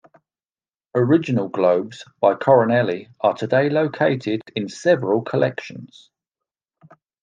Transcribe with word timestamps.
Original 0.95 1.47
globes 1.47 2.03
by 2.19 2.33
Coronelli 2.33 3.09
are 3.19 3.35
today 3.35 3.69
located 3.69 4.41
in 4.55 4.67
several 4.67 5.21
collections. 5.21 6.09